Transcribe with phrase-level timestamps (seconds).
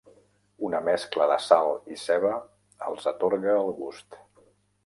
[0.69, 2.33] Una mescla de sal i ceba
[2.89, 4.23] els atorga el gust.